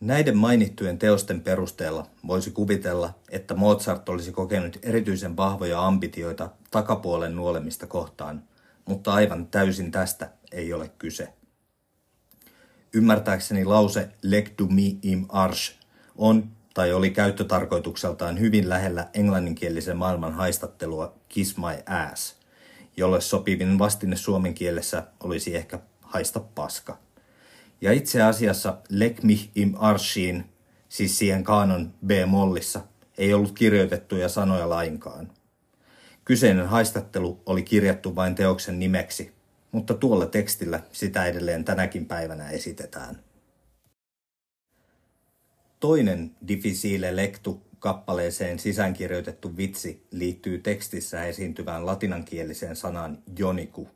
Näiden 0.00 0.36
mainittujen 0.36 0.98
teosten 0.98 1.40
perusteella 1.40 2.06
voisi 2.26 2.50
kuvitella, 2.50 3.14
että 3.30 3.54
Mozart 3.54 4.08
olisi 4.08 4.32
kokenut 4.32 4.78
erityisen 4.82 5.36
vahvoja 5.36 5.86
ambitioita 5.86 6.50
takapuolen 6.70 7.36
nuolemista 7.36 7.86
kohtaan, 7.86 8.42
mutta 8.84 9.12
aivan 9.12 9.46
täysin 9.46 9.90
tästä 9.90 10.30
ei 10.52 10.72
ole 10.72 10.90
kyse. 10.98 11.28
Ymmärtääkseni 12.92 13.64
lause 13.64 14.08
Leg 14.22 14.48
du 14.58 14.66
mi 14.66 14.98
im 15.02 15.26
arsch 15.28 15.74
on 16.16 16.50
tai 16.74 16.92
oli 16.92 17.10
käyttötarkoitukseltaan 17.10 18.40
hyvin 18.40 18.68
lähellä 18.68 19.08
englanninkielisen 19.14 19.96
maailman 19.96 20.32
haistattelua 20.32 21.14
Kiss 21.28 21.56
My 21.56 21.94
Ass, 22.12 22.36
jolle 22.96 23.20
sopivin 23.20 23.78
vastine 23.78 24.16
suomen 24.16 24.54
kielessä 24.54 25.02
olisi 25.20 25.56
ehkä 25.56 25.78
haista 26.00 26.40
paska. 26.40 26.98
Ja 27.80 27.92
itse 27.92 28.22
asiassa 28.22 28.78
Lek 28.88 29.22
mich 29.22 29.50
im 29.54 29.74
Arschiin, 29.78 30.44
siis 30.88 31.18
siihen 31.18 31.44
kaanon 31.44 31.94
B-mollissa, 32.06 32.80
ei 33.18 33.34
ollut 33.34 33.52
kirjoitettuja 33.52 34.28
sanoja 34.28 34.68
lainkaan. 34.68 35.32
Kyseinen 36.24 36.66
haistattelu 36.66 37.42
oli 37.46 37.62
kirjattu 37.62 38.16
vain 38.16 38.34
teoksen 38.34 38.78
nimeksi, 38.78 39.32
mutta 39.72 39.94
tuolla 39.94 40.26
tekstillä 40.26 40.80
sitä 40.92 41.26
edelleen 41.26 41.64
tänäkin 41.64 42.06
päivänä 42.06 42.50
esitetään. 42.50 43.22
Toinen 45.80 46.36
difficile 46.48 47.16
lectu 47.16 47.62
kappaleeseen 47.78 48.58
sisäänkirjoitettu 48.58 49.56
vitsi 49.56 50.06
liittyy 50.10 50.58
tekstissä 50.58 51.24
esiintyvään 51.24 51.86
latinankieliseen 51.86 52.76
sanaan 52.76 53.18
joniku. 53.38 53.88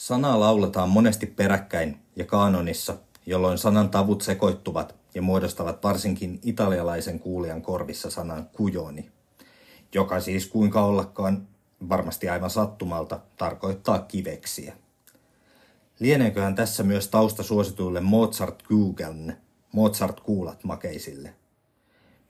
Sanaa 0.00 0.40
lauletaan 0.40 0.88
monesti 0.88 1.26
peräkkäin 1.26 1.98
ja 2.16 2.24
kaanonissa, 2.24 2.96
jolloin 3.26 3.58
sanan 3.58 3.90
tavut 3.90 4.22
sekoittuvat 4.22 4.94
ja 5.14 5.22
muodostavat 5.22 5.84
varsinkin 5.84 6.40
italialaisen 6.42 7.20
kuulijan 7.20 7.62
korvissa 7.62 8.10
sanan 8.10 8.46
kujoni, 8.52 9.10
joka 9.94 10.20
siis 10.20 10.46
kuinka 10.46 10.84
ollakaan 10.84 11.48
varmasti 11.88 12.28
aivan 12.28 12.50
sattumalta 12.50 13.20
tarkoittaa 13.36 13.98
kiveksiä. 13.98 14.76
Lieneeköhän 15.98 16.54
tässä 16.54 16.82
myös 16.82 17.08
tausta 17.08 17.42
suosituille 17.42 18.00
Mozart 18.00 18.62
Googlen, 18.62 19.36
Mozart 19.72 20.20
kuulat 20.20 20.64
makeisille. 20.64 21.34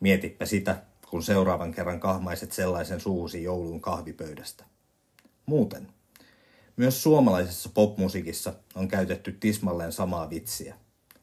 Mietipä 0.00 0.46
sitä, 0.46 0.82
kun 1.10 1.22
seuraavan 1.22 1.72
kerran 1.72 2.00
kahmaiset 2.00 2.52
sellaisen 2.52 3.00
suusi 3.00 3.42
joulun 3.42 3.80
kahvipöydästä. 3.80 4.64
Muuten, 5.46 5.88
myös 6.76 7.02
suomalaisessa 7.02 7.70
popmusiikissa 7.74 8.54
on 8.74 8.88
käytetty 8.88 9.32
tismalleen 9.32 9.92
samaa 9.92 10.30
vitsiä. 10.30 10.76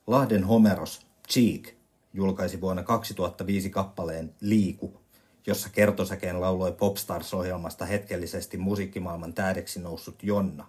Lahden 0.07 0.43
Homeros, 0.43 1.07
Cheek, 1.29 1.69
julkaisi 2.13 2.61
vuonna 2.61 2.83
2005 2.83 3.69
kappaleen 3.69 4.35
Liiku, 4.41 5.01
jossa 5.47 5.69
kertosäkeen 5.69 6.41
lauloi 6.41 6.71
Popstars-ohjelmasta 6.71 7.85
hetkellisesti 7.85 8.57
musiikkimaailman 8.57 9.33
tähdeksi 9.33 9.79
noussut 9.79 10.23
Jonna. 10.23 10.67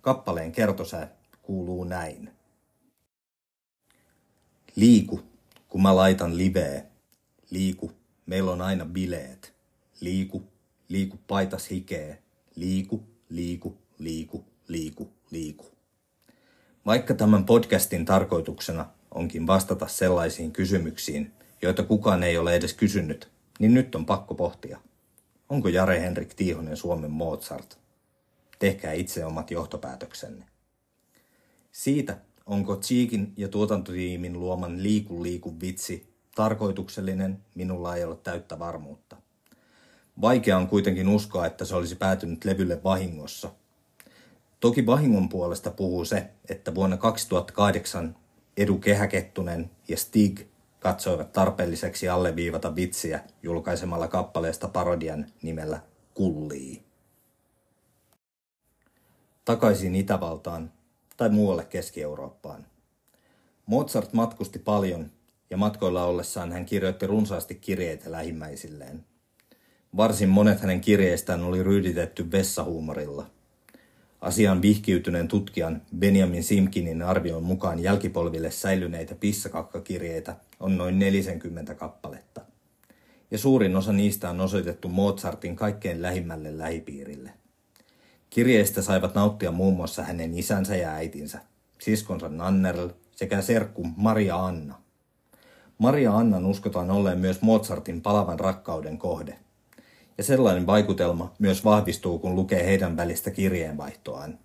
Kappaleen 0.00 0.52
kertosää 0.52 1.16
kuuluu 1.42 1.84
näin. 1.84 2.30
Liiku, 4.76 5.20
kun 5.68 5.82
mä 5.82 5.96
laitan 5.96 6.36
liveä. 6.36 6.84
Liiku, 7.50 7.92
meillä 8.26 8.50
on 8.50 8.60
aina 8.60 8.84
bileet. 8.84 9.54
Liiku, 10.00 10.42
liiku 10.88 11.18
paitas 11.26 11.70
hikee. 11.70 12.22
Liiku, 12.56 13.04
liiku, 13.30 13.78
liiku, 13.98 14.44
liiku, 14.68 15.12
liiku. 15.30 15.66
Vaikka 16.86 17.14
tämän 17.14 17.44
podcastin 17.44 18.04
tarkoituksena 18.04 18.86
onkin 19.14 19.46
vastata 19.46 19.88
sellaisiin 19.88 20.52
kysymyksiin, 20.52 21.32
joita 21.62 21.82
kukaan 21.82 22.22
ei 22.22 22.38
ole 22.38 22.54
edes 22.54 22.74
kysynyt, 22.74 23.30
niin 23.58 23.74
nyt 23.74 23.94
on 23.94 24.06
pakko 24.06 24.34
pohtia. 24.34 24.80
Onko 25.48 25.68
Jare 25.68 26.00
Henrik 26.00 26.34
Tiihonen 26.34 26.76
Suomen 26.76 27.10
Mozart? 27.10 27.78
Tehkää 28.58 28.92
itse 28.92 29.24
omat 29.24 29.50
johtopäätöksenne. 29.50 30.44
Siitä, 31.72 32.18
onko 32.46 32.76
Cheekin 32.76 33.32
ja 33.36 33.48
tuotantotiimin 33.48 34.40
luoman 34.40 34.82
liiku 34.82 35.22
liiku 35.22 35.60
vitsi 35.60 36.14
tarkoituksellinen, 36.34 37.38
minulla 37.54 37.96
ei 37.96 38.04
ole 38.04 38.16
täyttä 38.16 38.58
varmuutta. 38.58 39.16
Vaikea 40.20 40.56
on 40.56 40.68
kuitenkin 40.68 41.08
uskoa, 41.08 41.46
että 41.46 41.64
se 41.64 41.76
olisi 41.76 41.96
päätynyt 41.96 42.44
levylle 42.44 42.82
vahingossa. 42.84 43.50
Toki 44.60 44.86
vahingon 44.86 45.28
puolesta 45.28 45.70
puhuu 45.70 46.04
se, 46.04 46.30
että 46.48 46.74
vuonna 46.74 46.96
2008 46.96 48.16
Edu 48.56 48.78
Kehäkettunen 48.78 49.70
ja 49.88 49.96
Stig 49.96 50.40
katsoivat 50.80 51.32
tarpeelliseksi 51.32 52.08
alleviivata 52.08 52.74
vitsiä 52.76 53.20
julkaisemalla 53.42 54.08
kappaleesta 54.08 54.68
parodian 54.68 55.26
nimellä 55.42 55.80
Kullii. 56.14 56.82
Takaisin 59.44 59.94
Itävaltaan 59.94 60.72
tai 61.16 61.28
muualle 61.28 61.64
Keski-Eurooppaan. 61.64 62.66
Mozart 63.66 64.12
matkusti 64.12 64.58
paljon 64.58 65.10
ja 65.50 65.56
matkoilla 65.56 66.04
ollessaan 66.04 66.52
hän 66.52 66.66
kirjoitti 66.66 67.06
runsaasti 67.06 67.54
kirjeitä 67.54 68.12
lähimmäisilleen. 68.12 69.09
Varsin 69.96 70.28
monet 70.28 70.60
hänen 70.60 70.80
kirjeistään 70.80 71.42
oli 71.42 71.62
ryyditetty 71.62 72.30
vessahuumorilla– 72.30 73.26
Asian 74.20 74.62
vihkiytyneen 74.62 75.28
tutkijan 75.28 75.82
Benjamin 75.98 76.44
Simkinin 76.44 77.02
arvion 77.02 77.42
mukaan 77.42 77.78
jälkipolville 77.78 78.50
säilyneitä 78.50 79.14
pissakakkakirjeitä 79.14 80.36
on 80.60 80.78
noin 80.78 80.98
40 80.98 81.74
kappaletta. 81.74 82.40
Ja 83.30 83.38
suurin 83.38 83.76
osa 83.76 83.92
niistä 83.92 84.30
on 84.30 84.40
osoitettu 84.40 84.88
Mozartin 84.88 85.56
kaikkein 85.56 86.02
lähimmälle 86.02 86.58
lähipiirille. 86.58 87.30
Kirjeistä 88.30 88.82
saivat 88.82 89.14
nauttia 89.14 89.50
muun 89.50 89.76
muassa 89.76 90.02
hänen 90.02 90.38
isänsä 90.38 90.76
ja 90.76 90.90
äitinsä, 90.90 91.40
siskonsa 91.78 92.28
Nannerl 92.28 92.88
sekä 93.16 93.42
serkku 93.42 93.86
Maria 93.96 94.44
Anna. 94.44 94.74
Maria 95.78 96.16
Annan 96.16 96.46
uskotaan 96.46 96.90
olleen 96.90 97.18
myös 97.18 97.42
Mozartin 97.42 98.00
palavan 98.00 98.40
rakkauden 98.40 98.98
kohde– 98.98 99.38
ja 100.20 100.24
sellainen 100.24 100.66
vaikutelma 100.66 101.34
myös 101.38 101.64
vahvistuu, 101.64 102.18
kun 102.18 102.34
lukee 102.34 102.66
heidän 102.66 102.96
välistä 102.96 103.30
kirjeenvaihtoaan. 103.30 104.38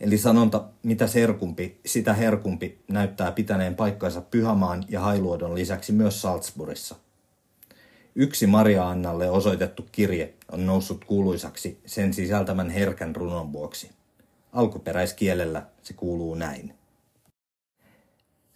Eli 0.00 0.18
sanonta, 0.18 0.64
mitä 0.82 1.06
serkumpi, 1.06 1.80
sitä 1.86 2.14
herkumpi, 2.14 2.78
näyttää 2.88 3.32
pitäneen 3.32 3.74
paikkansa 3.74 4.20
Pyhamaan 4.20 4.84
ja 4.88 5.00
Hailuodon 5.00 5.54
lisäksi 5.54 5.92
myös 5.92 6.22
Salzburgissa. 6.22 6.96
Yksi 8.14 8.46
Maria 8.46 8.88
Annalle 8.88 9.30
osoitettu 9.30 9.86
kirje 9.92 10.34
on 10.52 10.66
noussut 10.66 11.04
kuuluisaksi 11.04 11.80
sen 11.86 12.14
sisältämän 12.14 12.70
herkän 12.70 13.16
runon 13.16 13.52
vuoksi. 13.52 13.90
Alkuperäiskielellä 14.52 15.66
se 15.82 15.94
kuuluu 15.94 16.34
näin. 16.34 16.74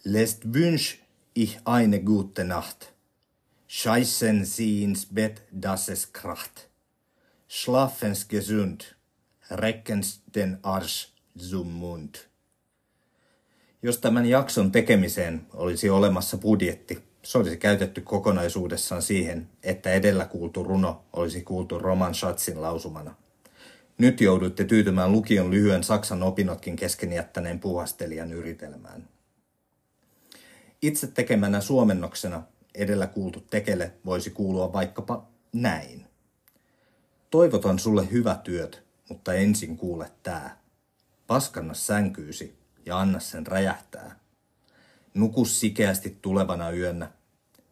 Lest 0.05 0.45
wünsch 0.45 0.99
ich 1.35 1.59
eine 1.77 1.99
gute 1.99 2.43
Nacht– 2.43 2.85
Scheißen 3.71 4.45
Sie 4.45 4.83
ins 4.83 5.05
Bett, 5.05 5.43
dass 5.61 5.89
es 5.89 6.13
kracht. 6.13 6.69
Schlafens 7.47 8.27
gesund, 8.27 8.95
reckens 9.51 10.21
den 10.35 10.59
Arsch 10.63 11.09
zum 11.37 11.67
Mund. 11.67 12.15
Jos 13.81 13.97
tämän 13.97 14.25
jakson 14.25 14.71
tekemiseen 14.71 15.41
olisi 15.53 15.89
olemassa 15.89 16.37
budjetti, 16.37 17.03
se 17.23 17.37
olisi 17.37 17.57
käytetty 17.57 18.01
kokonaisuudessaan 18.01 19.01
siihen, 19.01 19.49
että 19.63 19.93
edellä 19.93 20.25
kuultu 20.25 20.63
runo 20.63 21.03
olisi 21.13 21.41
kuultu 21.41 21.79
Roman 21.79 22.15
Schatzin 22.15 22.61
lausumana. 22.61 23.15
Nyt 23.97 24.21
joudutte 24.21 24.63
tyytymään 24.63 25.11
lukion 25.11 25.51
lyhyen 25.51 25.83
Saksan 25.83 26.23
opinnotkin 26.23 26.75
kesken 26.75 27.13
jättäneen 27.13 27.59
puhastelijan 27.59 28.33
yritelmään. 28.33 29.09
Itse 30.81 31.07
tekemänä 31.07 31.61
suomennoksena 31.61 32.43
edellä 32.79 33.07
kuultu 33.07 33.41
tekele 33.41 33.91
voisi 34.05 34.29
kuulua 34.29 34.73
vaikkapa 34.73 35.27
näin. 35.53 36.05
Toivotan 37.29 37.79
sulle 37.79 38.11
hyvä 38.11 38.35
työt, 38.43 38.83
mutta 39.09 39.33
ensin 39.33 39.77
kuule 39.77 40.11
tää. 40.23 40.61
Paskanna 41.27 41.73
sänkyysi 41.73 42.55
ja 42.85 42.99
anna 42.99 43.19
sen 43.19 43.47
räjähtää. 43.47 44.19
Nuku 45.13 45.45
sikeästi 45.45 46.17
tulevana 46.21 46.71
yönnä 46.71 47.11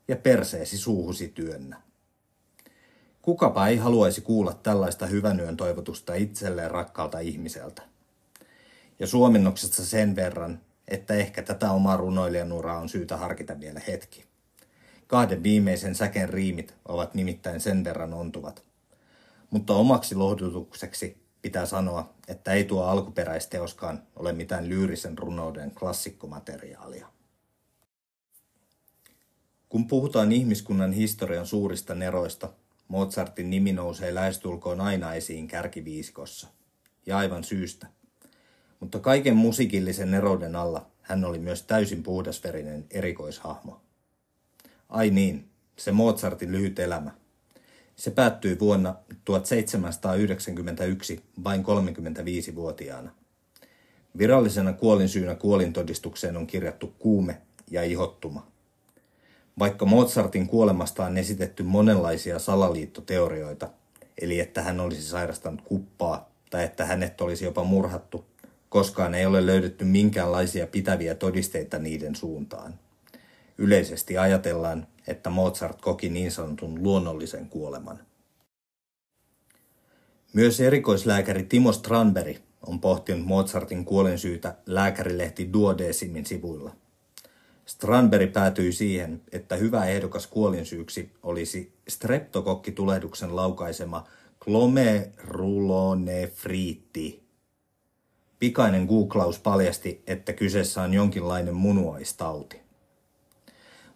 ja 0.08 0.16
perseesi 0.16 0.78
suuhusi 0.78 1.28
työnnä. 1.28 1.82
Kukapa 3.22 3.68
ei 3.68 3.78
haluaisi 3.78 4.22
kuulla 4.22 4.54
tällaista 4.54 5.06
hyvän 5.06 5.40
yön 5.40 5.58
toivotusta 5.58 6.14
itselleen 6.14 6.72
rakkaalta 6.72 7.20
ihmiseltä. 7.20 7.82
Ja 9.00 9.08
suomennoksesta 9.08 9.86
sen 9.86 10.16
verran, 10.16 10.62
että 10.88 11.14
ehkä 11.14 11.42
tätä 11.42 11.72
omaa 11.72 11.98
runoilijan 11.98 12.52
uraa 12.52 12.80
on 12.80 12.90
syytä 12.90 13.18
harkita 13.18 13.60
vielä 13.60 13.82
hetki. 13.88 14.27
Kahden 15.08 15.44
viimeisen 15.44 15.96
säken 15.96 16.30
riimit 16.30 16.76
ovat 16.86 17.14
nimittäin 17.14 17.60
sen 17.60 17.84
verran 17.84 18.14
ontuvat. 18.14 18.64
Mutta 19.50 19.74
omaksi 19.74 20.16
lohdutukseksi 20.16 21.18
pitää 21.42 21.66
sanoa, 21.66 22.14
että 22.28 22.54
ei 22.54 22.64
tuo 22.64 22.84
alkuperäisteoskaan 22.84 24.04
ole 24.16 24.34
mitään 24.34 24.70
lyyrisen 24.70 25.18
runouden 25.18 25.72
klassikkomateriaalia. 25.72 27.08
Kun 29.70 29.88
puhutaan 29.88 30.32
ihmiskunnan 30.32 30.92
historian 30.92 31.46
suurista 31.46 31.96
neroista, 31.96 32.50
Mozartin 32.88 33.50
nimi 33.50 33.74
nousee 33.74 34.16
lähestulkoon 34.16 34.82
aina 34.82 35.14
esiin 35.14 35.48
kärkiviisikossa. 35.48 36.48
Ja 37.06 37.18
aivan 37.18 37.44
syystä. 37.44 37.88
Mutta 38.80 39.00
kaiken 39.00 39.36
musiikillisen 39.36 40.12
nerouden 40.12 40.56
alla 40.56 40.92
hän 41.02 41.26
oli 41.26 41.40
myös 41.40 41.64
täysin 41.64 42.04
puhdasverinen 42.04 42.86
erikoishahmo. 42.92 43.82
Ai 44.90 45.10
niin, 45.10 45.50
se 45.78 45.92
Mozartin 45.92 46.52
lyhyt 46.52 46.80
elämä. 46.80 47.12
Se 47.96 48.12
päättyi 48.12 48.60
vuonna 48.60 48.96
1791 49.26 51.24
vain 51.44 51.64
35-vuotiaana. 51.64 53.12
Virallisena 54.18 54.74
kuolinsyynä 54.74 55.36
kuolintodistukseen 55.36 56.38
on 56.38 56.48
kirjattu 56.48 56.94
kuume 57.00 57.42
ja 57.72 57.84
ihottuma. 57.84 58.48
Vaikka 59.60 59.86
Mozartin 59.86 60.48
kuolemasta 60.48 61.06
on 61.06 61.18
esitetty 61.18 61.64
monenlaisia 61.64 62.40
salaliittoteorioita, 62.40 63.70
eli 64.22 64.40
että 64.40 64.62
hän 64.62 64.80
olisi 64.80 65.02
sairastanut 65.02 65.62
kuppaa 65.62 66.30
tai 66.50 66.64
että 66.64 66.86
hänet 66.86 67.22
olisi 67.22 67.46
jopa 67.46 67.64
murhattu, 67.64 68.26
koskaan 68.70 69.16
ei 69.16 69.26
ole 69.26 69.46
löydetty 69.46 69.86
minkäänlaisia 69.86 70.68
pitäviä 70.68 71.16
todisteita 71.16 71.80
niiden 71.80 72.16
suuntaan. 72.16 72.74
Yleisesti 73.58 74.18
ajatellaan, 74.18 74.88
että 75.08 75.30
Mozart 75.30 75.82
koki 75.82 76.10
niin 76.10 76.32
sanotun 76.32 76.84
luonnollisen 76.84 77.50
kuoleman. 77.50 78.00
Myös 80.34 80.60
erikoislääkäri 80.60 81.44
Timo 81.44 81.72
Strandberg 81.72 82.38
on 82.68 82.80
pohtinut 82.80 83.26
Mozartin 83.26 83.86
kuolinsyytä 83.86 84.56
lääkärilehti 84.66 85.54
Duodecimin 85.54 86.26
sivuilla. 86.26 86.76
Strandberg 87.66 88.34
päätyi 88.34 88.72
siihen, 88.72 89.22
että 89.32 89.56
hyvä 89.56 89.86
ehdokas 89.86 90.28
kuolinsyyksi 90.28 91.12
olisi 91.24 91.74
streptokokkitulehduksen 91.88 93.36
laukaisema 93.36 94.08
glomerulonefriitti. 94.40 97.28
Pikainen 98.40 98.86
googlaus 98.86 99.40
paljasti, 99.40 100.04
että 100.08 100.34
kyseessä 100.34 100.82
on 100.82 100.94
jonkinlainen 100.94 101.56
munuaistauti. 101.56 102.67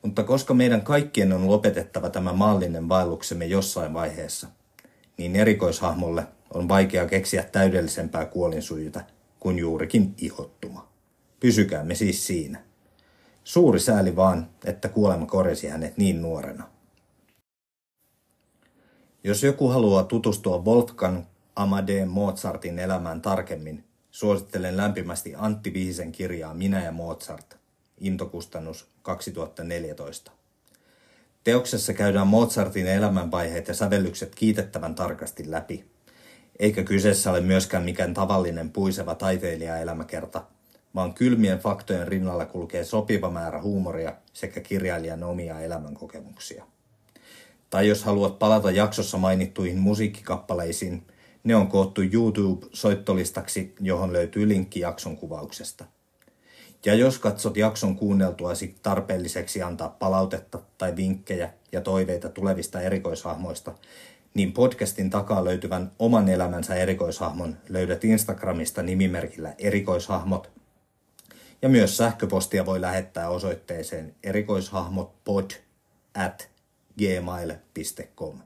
Mutta 0.02 0.24
koska 0.24 0.54
meidän 0.54 0.82
kaikkien 0.82 1.34
on 1.34 1.48
lopetettava 1.48 2.10
tämä 2.10 2.34
maallinen 2.34 2.90
vaelluksemme 2.90 3.46
jossain 3.46 3.94
vaiheessa, 3.94 4.48
niin 5.18 5.36
erikoishahmolle 5.36 6.28
on 6.54 6.70
vaikea 6.70 7.06
keksiä 7.06 7.44
täydellisempää 7.44 8.26
kuolinsujita 8.26 9.02
kuin 9.40 9.60
juurikin 9.60 10.14
ihottuma. 10.18 10.88
Pysykäämme 11.40 11.96
siis 11.96 12.28
siinä. 12.28 12.64
Suuri 13.44 13.80
sääli 13.80 14.16
vaan, 14.16 14.50
että 14.66 14.90
kuolema 14.90 15.26
korjasi 15.26 15.68
hänet 15.68 15.98
niin 15.98 16.22
nuorena. 16.22 16.68
Jos 19.24 19.44
joku 19.44 19.68
haluaa 19.68 20.04
tutustua 20.04 20.64
Wolfgang 20.64 21.24
Amadee 21.56 22.06
Mozartin 22.06 22.80
elämään 22.80 23.22
tarkemmin, 23.22 23.84
suosittelen 24.12 24.78
lämpimästi 24.78 25.34
Antti 25.38 25.74
Vihisen 25.74 26.12
kirjaa 26.12 26.54
Minä 26.54 26.84
ja 26.84 26.92
Mozart, 26.92 27.61
intokustannus 28.02 28.88
2014. 29.02 30.32
Teoksessa 31.44 31.94
käydään 31.94 32.28
Mozartin 32.28 32.88
elämänvaiheet 32.88 33.68
ja 33.68 33.74
sävellykset 33.74 34.36
kiitettävän 34.36 34.96
tarkasti 34.96 35.52
läpi, 35.52 35.86
eikä 36.60 36.84
kyseessä 36.84 37.32
ole 37.32 37.42
myöskään 37.42 37.84
mikään 37.84 38.14
tavallinen 38.14 38.72
puiseva 38.72 39.16
taiteilijaelämäkerta, 39.16 40.44
vaan 40.96 41.14
kylmien 41.14 41.60
faktojen 41.60 42.08
rinnalla 42.08 42.46
kulkee 42.46 42.84
sopiva 42.84 43.30
määrä 43.30 43.62
huumoria 43.62 44.16
sekä 44.34 44.62
kirjailijan 44.62 45.24
omia 45.24 45.60
elämänkokemuksia. 45.60 46.66
Tai 47.70 47.88
jos 47.88 48.04
haluat 48.04 48.40
palata 48.40 48.72
jaksossa 48.72 49.18
mainittuihin 49.18 49.80
musiikkikappaleisiin, 49.80 51.08
ne 51.44 51.56
on 51.56 51.68
koottu 51.68 52.02
YouTube-soittolistaksi, 52.02 53.76
johon 53.80 54.14
löytyy 54.14 54.48
linkki 54.48 54.80
jakson 54.80 55.18
kuvauksesta. 55.18 55.86
Ja 56.86 56.94
jos 56.94 57.20
katsot 57.20 57.58
jakson 57.58 57.96
kuunneltuasi 57.96 58.76
tarpeelliseksi 58.82 59.62
antaa 59.62 59.90
palautetta 59.90 60.60
tai 60.78 60.96
vinkkejä 60.96 61.54
ja 61.72 61.82
toiveita 61.82 62.30
tulevista 62.30 62.82
erikoishahmoista, 62.82 63.74
niin 64.34 64.54
podcastin 64.54 65.10
takaa 65.10 65.46
löytyvän 65.46 65.92
oman 66.00 66.30
elämänsä 66.30 66.76
erikoishahmon 66.76 67.58
löydät 67.70 68.04
Instagramista 68.04 68.84
nimimerkillä 68.84 69.56
erikoishahmot. 69.58 70.52
Ja 71.62 71.70
myös 71.70 71.98
sähköpostia 71.98 72.66
voi 72.66 72.82
lähettää 72.82 73.30
osoitteeseen 73.30 74.16
erikoishahmotpod 74.24 75.52
at 76.14 76.50
gmail.com. 76.98 78.40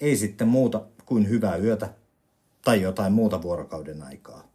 Ei 0.00 0.16
sitten 0.16 0.48
muuta 0.48 0.82
kuin 1.06 1.28
hyvää 1.28 1.56
yötä 1.56 1.88
tai 2.64 2.82
jotain 2.82 3.12
muuta 3.12 3.42
vuorokauden 3.42 4.02
aikaa. 4.02 4.48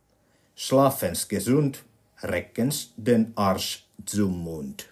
Schlafens 0.57 1.25
gesund, 1.25 1.75
reckens 2.23 2.93
den 2.97 3.33
Arsch 3.35 3.85
zum 4.05 4.43
Mund. 4.43 4.88